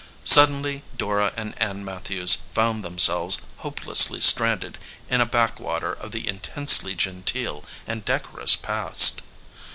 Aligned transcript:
Suddenly 0.23 0.81
Dora 0.97 1.31
and 1.37 1.53
Ann 1.61 1.85
Matthews 1.85 2.33
found 2.33 2.83
them 2.83 2.97
selves 2.97 3.37
hopelessly 3.57 4.19
stranded 4.19 4.79
in 5.11 5.21
a 5.21 5.27
backwater 5.27 5.93
of 5.93 6.09
the 6.09 6.27
intensely 6.27 6.95
genteel 6.95 7.63
and 7.85 8.03
decorous 8.03 8.55
past. 8.55 9.21